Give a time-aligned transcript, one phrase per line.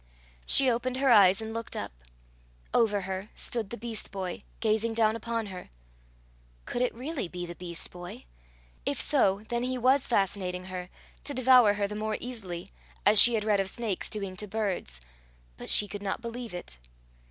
[0.47, 1.91] She opened her eyes and looked up.
[2.73, 5.69] Over her stood the beast boy, gazing down upon her!
[6.65, 8.25] Could it really be the beast boy?
[8.83, 10.89] If so, then he was fascinating her,
[11.23, 12.71] to devour her the more easily,
[13.05, 15.01] as she had read of snakes doing to birds;
[15.55, 16.79] but she could not believe it.